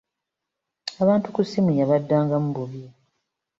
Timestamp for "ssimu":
1.45-1.71